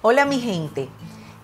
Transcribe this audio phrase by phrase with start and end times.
[0.00, 0.88] Hola mi gente,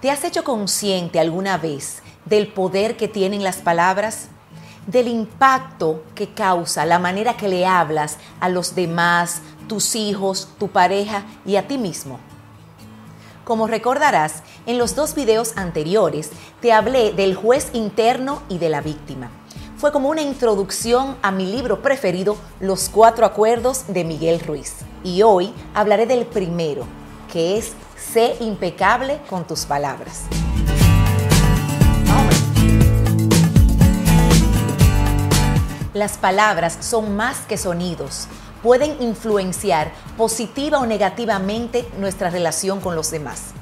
[0.01, 4.29] ¿te has hecho consciente alguna vez del poder que tienen las palabras?
[4.87, 10.69] Del impacto que causa la manera que le hablas a los demás, tus hijos, tu
[10.69, 12.21] pareja y a ti mismo.
[13.43, 16.31] Como recordarás, en los dos videos anteriores
[16.61, 19.33] te hablé del juez interno y de la víctima.
[19.79, 24.77] Fue como una introducción a mi libro preferido, Los Cuatro Acuerdos de Miguel Ruiz.
[25.03, 26.87] Y hoy hablaré del primero,
[27.33, 27.73] que es
[28.13, 30.23] sé impecable con tus palabras.
[35.95, 38.27] Las palabras son más que sonidos.
[38.63, 43.53] Pueden influenciar positiva o negativamente nuestra relación con los demás.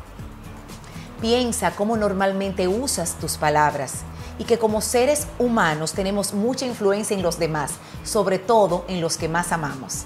[1.21, 4.01] Piensa cómo normalmente usas tus palabras
[4.39, 7.73] y que como seres humanos tenemos mucha influencia en los demás,
[8.03, 10.05] sobre todo en los que más amamos.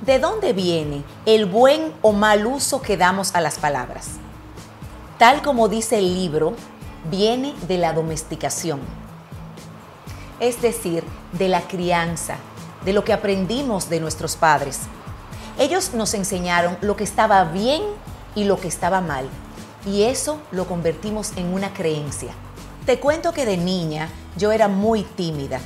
[0.00, 4.12] ¿De dónde viene el buen o mal uso que damos a las palabras?
[5.18, 6.54] Tal como dice el libro,
[7.10, 8.80] viene de la domesticación,
[10.40, 12.36] es decir, de la crianza,
[12.82, 14.80] de lo que aprendimos de nuestros padres.
[15.58, 17.82] Ellos nos enseñaron lo que estaba bien
[18.34, 19.28] y lo que estaba mal,
[19.84, 22.32] y eso lo convertimos en una creencia.
[22.86, 25.60] Te cuento que de niña yo era muy tímida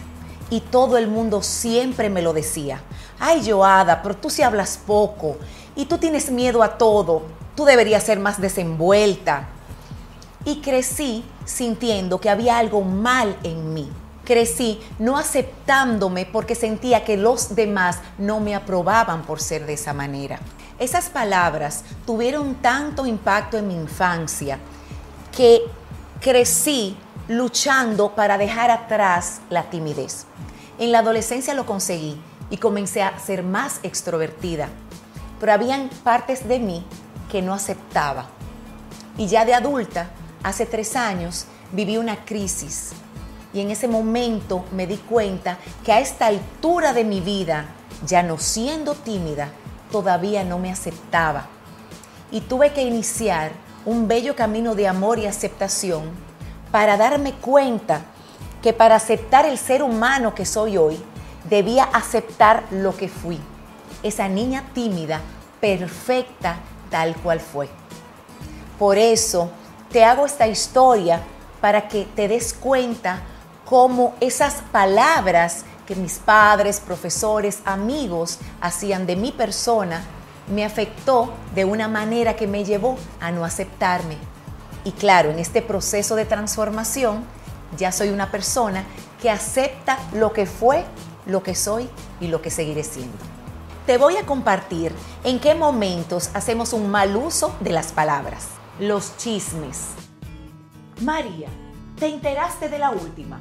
[0.51, 2.81] y todo el mundo siempre me lo decía.
[3.19, 5.37] Ay, Joada, pero tú sí hablas poco
[5.77, 7.23] y tú tienes miedo a todo.
[7.57, 9.49] Tú deberías ser más desenvuelta.
[10.45, 13.91] Y crecí sintiendo que había algo mal en mí.
[14.25, 19.93] Crecí no aceptándome porque sentía que los demás no me aprobaban por ser de esa
[19.93, 20.39] manera.
[20.79, 24.59] Esas palabras tuvieron tanto impacto en mi infancia
[25.37, 25.63] que
[26.21, 26.97] crecí
[27.29, 30.27] luchando para dejar atrás la timidez.
[30.79, 34.69] En la adolescencia lo conseguí y comencé a ser más extrovertida,
[35.41, 36.85] pero habían partes de mí
[37.31, 38.27] que no aceptaba.
[39.17, 40.11] Y ya de adulta,
[40.43, 42.93] hace tres años, viví una crisis
[43.55, 47.67] y en ese momento me di cuenta que a esta altura de mi vida,
[48.05, 49.51] ya no siendo tímida,
[49.93, 51.47] todavía no me aceptaba.
[52.33, 53.53] Y tuve que iniciar
[53.87, 56.11] un bello camino de amor y aceptación
[56.75, 58.01] para darme cuenta
[58.61, 61.01] que para aceptar el ser humano que soy hoy,
[61.49, 63.39] debía aceptar lo que fui.
[64.03, 65.21] Esa niña tímida,
[65.61, 66.57] perfecta,
[66.91, 67.69] tal cual fue.
[68.77, 69.53] Por eso
[69.93, 71.21] te hago esta historia
[71.61, 73.21] para que te des cuenta
[73.65, 80.03] cómo esas palabras que mis padres, profesores, amigos hacían de mi persona
[80.53, 84.19] me afectó de una manera que me llevó a no aceptarme,
[84.85, 87.25] y claro, en este proceso de transformación
[87.77, 88.85] ya soy una persona
[89.21, 90.85] que acepta lo que fue,
[91.27, 91.89] lo que soy
[92.21, 93.17] y lo que seguiré siendo.
[93.87, 94.93] Te voy a compartir
[95.25, 98.49] en qué momentos hacemos un mal uso de las palabras.
[98.79, 99.89] Los chismes.
[101.01, 101.49] María,
[101.99, 103.41] ¿te enteraste de la última?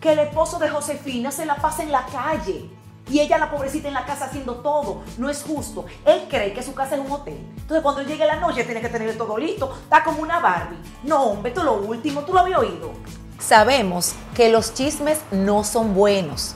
[0.00, 2.70] Que el esposo de Josefina se la pasa en la calle
[3.10, 5.02] y ella, la pobrecita, en la casa haciendo todo.
[5.18, 5.84] No es justo.
[6.04, 7.38] Él cree que su casa es un hotel.
[7.56, 9.76] Entonces, cuando él llegue la noche, tiene que tener todo listo.
[9.82, 10.78] Está como una Barbie.
[11.02, 12.22] No, hombre, esto es lo último.
[12.22, 12.92] ¿Tú lo habías oído?
[13.38, 16.54] Sabemos que los chismes no son buenos,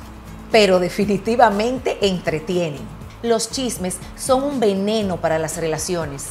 [0.51, 2.81] pero definitivamente entretienen.
[3.23, 6.29] Los chismes son un veneno para las relaciones.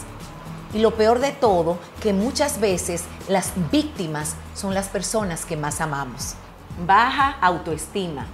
[0.73, 5.79] Y lo peor de todo, que muchas veces las víctimas son las personas que más
[5.79, 6.33] amamos.
[6.85, 8.27] Baja autoestima,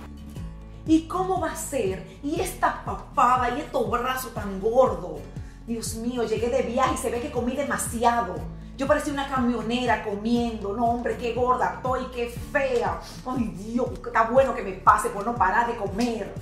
[0.86, 2.20] ¿Y cómo va a ser?
[2.22, 5.22] Y esta papada y estos brazos tan gordos.
[5.66, 8.36] Dios mío, llegué de viaje y se ve que comí demasiado.
[8.76, 10.74] Yo parecía una camionera comiendo.
[10.74, 13.00] No, hombre, qué gorda estoy, qué fea.
[13.26, 16.34] Ay, Dios, está bueno que me pase por no parar de comer.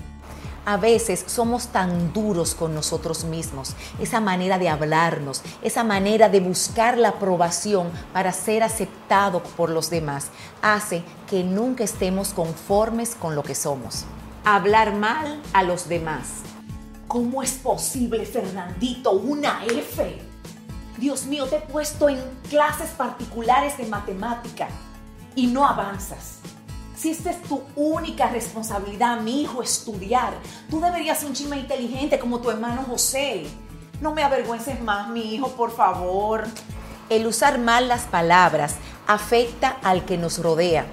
[0.65, 6.39] A veces somos tan duros con nosotros mismos, esa manera de hablarnos, esa manera de
[6.39, 10.29] buscar la aprobación para ser aceptado por los demás,
[10.61, 14.05] hace que nunca estemos conformes con lo que somos
[14.43, 16.41] hablar mal a los demás.
[17.07, 20.17] ¿Cómo es posible, Fernandito, una F?
[20.97, 22.19] Dios mío, te he puesto en
[22.49, 24.67] clases particulares de matemática
[25.35, 26.39] y no avanzas.
[26.95, 30.33] Si esta es tu única responsabilidad, mi hijo, estudiar,
[30.69, 33.45] tú deberías ser un chisme inteligente como tu hermano José.
[33.99, 36.43] No me avergüences más, mi hijo, por favor.
[37.09, 38.75] El usar mal las palabras
[39.07, 40.85] afecta al que nos rodea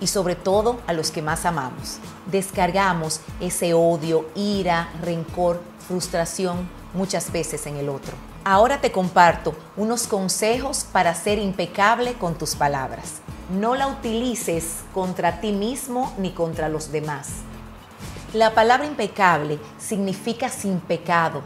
[0.00, 1.98] y sobre todo a los que más amamos.
[2.26, 8.14] Descargamos ese odio, ira, rencor, frustración muchas veces en el otro.
[8.44, 13.20] Ahora te comparto unos consejos para ser impecable con tus palabras.
[13.50, 17.28] No la utilices contra ti mismo ni contra los demás.
[18.32, 21.42] La palabra impecable significa sin pecado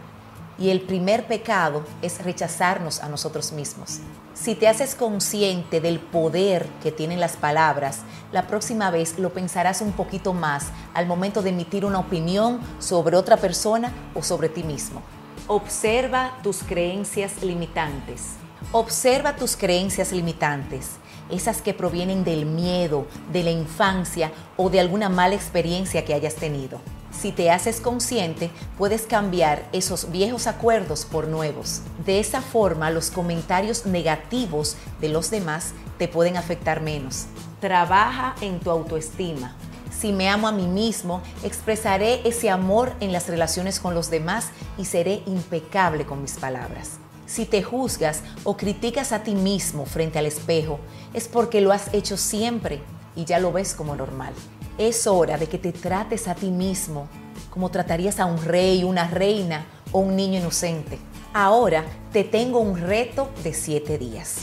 [0.59, 3.99] Y el primer pecado es rechazarnos a nosotros mismos.
[4.35, 8.01] Si te haces consciente del poder que tienen las palabras,
[8.33, 13.17] la próxima vez lo pensarás un poquito más al momento de emitir una opinión sobre
[13.17, 15.03] otra persona o sobre ti mismo.
[15.47, 18.35] Observa tus creencias limitantes.
[18.73, 20.93] Observa tus creencias limitantes,
[21.31, 26.35] esas que provienen del miedo, de la infancia o de alguna mala experiencia que hayas
[26.35, 26.81] tenido.
[27.21, 31.81] Si te haces consciente, puedes cambiar esos viejos acuerdos por nuevos.
[32.05, 37.27] De esa forma, los comentarios negativos de los demás te pueden afectar menos.
[37.61, 39.55] Trabaja en tu autoestima.
[39.91, 44.49] Si me amo a mí mismo, expresaré ese amor en las relaciones con los demás
[44.77, 46.99] y seré impecable con mis palabras.
[47.27, 50.79] Si te juzgas o criticas a ti mismo frente al espejo,
[51.15, 52.83] es porque lo has hecho siempre
[53.17, 54.35] y ya lo ves como normal.
[54.77, 57.07] Es hora de que te trates a ti mismo
[57.51, 60.99] como tratarías a un rey, una reina o un niño inocente.
[61.33, 64.39] Ahora te tengo un reto de siete días.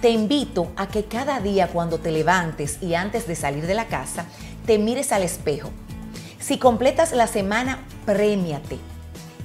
[0.00, 3.88] Te invito a que cada día cuando te levantes y antes de salir de la
[3.88, 4.24] casa,
[4.64, 5.70] te mires al espejo.
[6.40, 8.78] Si completas la semana, premiate.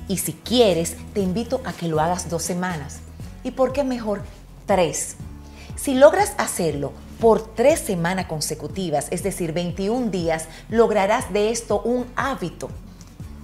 [0.08, 3.00] Y si quieres, te invito a que lo hagas dos semanas.
[3.44, 4.24] ¿Y por qué mejor
[4.66, 5.18] tres?
[5.76, 12.06] Si logras hacerlo por tres semanas consecutivas, es decir, 21 días, lograrás de esto un
[12.16, 12.70] hábito.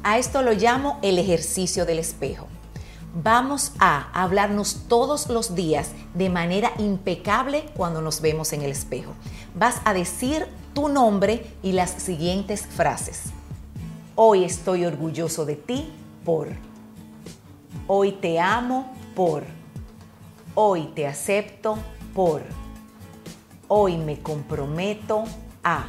[0.03, 2.47] A esto lo llamo el ejercicio del espejo.
[3.15, 9.13] Vamos a hablarnos todos los días de manera impecable cuando nos vemos en el espejo.
[9.55, 13.25] Vas a decir tu nombre y las siguientes frases.
[14.15, 15.91] Hoy estoy orgulloso de ti
[16.25, 16.49] por.
[17.87, 19.43] Hoy te amo por.
[20.55, 21.77] Hoy te acepto
[22.13, 22.41] por
[23.75, 25.23] Hoy me comprometo
[25.63, 25.85] a.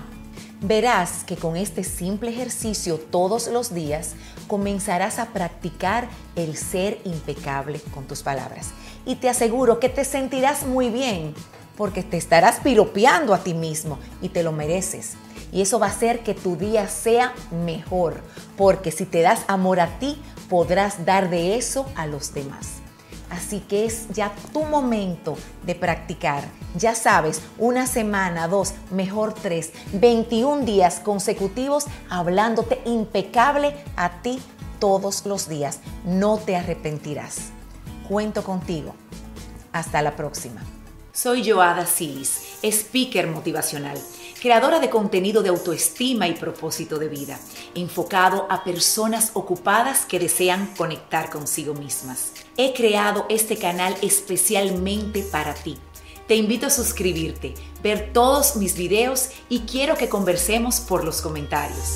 [0.63, 4.15] Verás que con este simple ejercicio todos los días
[4.49, 8.71] comenzarás a practicar el ser impecable con tus palabras.
[9.05, 11.35] Y te aseguro que te sentirás muy bien
[11.77, 15.17] porque te estarás piropeando a ti mismo y te lo mereces.
[15.53, 17.35] Y eso va a hacer que tu día sea
[17.67, 18.23] mejor,
[18.57, 20.17] porque si te das amor a ti,
[20.49, 22.84] podrás dar de eso a los demás.
[23.31, 26.45] Así que es ya tu momento de practicar.
[26.77, 34.41] Ya sabes, una semana, dos, mejor tres, 21 días consecutivos hablándote impecable a ti
[34.79, 35.81] todos los días.
[36.05, 37.51] No te arrepentirás.
[38.09, 38.95] Cuento contigo.
[39.73, 40.63] Hasta la próxima.
[41.13, 43.99] Soy Joada Silis, speaker motivacional
[44.45, 47.41] creadora de contenido de autoestima y propósito de vida,
[47.75, 52.35] enfocado a personas ocupadas que desean conectar consigo mismas.
[52.59, 55.79] He creado este canal especialmente para ti.
[56.29, 61.95] Te invito a suscribirte, ver todos mis videos y quiero que conversemos por los comentarios.